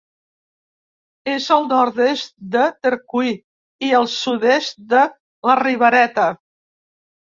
[1.33, 3.35] És al nord-est de Tercui
[3.91, 5.07] i al sud-est de
[5.51, 6.27] la Ribereta.